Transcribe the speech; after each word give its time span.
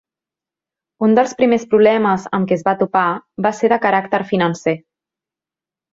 Un 1.07 1.13
dels 1.19 1.35
primers 1.41 1.65
problemes 1.73 2.25
amb 2.37 2.49
què 2.51 2.57
es 2.61 2.65
va 2.69 2.75
topar 2.79 3.05
va 3.47 3.55
ser 3.61 3.73
de 3.75 3.81
caràcter 3.85 4.23
financer. 4.35 4.75